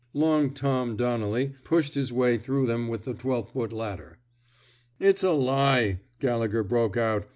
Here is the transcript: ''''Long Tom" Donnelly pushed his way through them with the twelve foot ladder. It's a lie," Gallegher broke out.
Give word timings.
''''Long 0.25 0.49
Tom" 0.55 0.95
Donnelly 0.95 1.53
pushed 1.63 1.93
his 1.93 2.11
way 2.11 2.39
through 2.39 2.65
them 2.65 2.87
with 2.87 3.03
the 3.05 3.13
twelve 3.13 3.51
foot 3.51 3.71
ladder. 3.71 4.17
It's 4.99 5.21
a 5.21 5.29
lie," 5.33 5.99
Gallegher 6.19 6.63
broke 6.63 6.97
out. 6.97 7.27